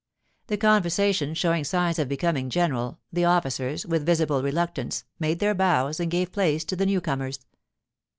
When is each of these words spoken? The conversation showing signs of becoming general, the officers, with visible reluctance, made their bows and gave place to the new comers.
The 0.47 0.57
conversation 0.57 1.35
showing 1.35 1.63
signs 1.63 1.99
of 1.99 2.09
becoming 2.09 2.49
general, 2.49 2.97
the 3.13 3.25
officers, 3.25 3.85
with 3.85 4.03
visible 4.03 4.41
reluctance, 4.41 5.03
made 5.19 5.37
their 5.37 5.53
bows 5.53 5.99
and 5.99 6.09
gave 6.09 6.31
place 6.31 6.63
to 6.65 6.75
the 6.75 6.87
new 6.87 7.01
comers. 7.01 7.39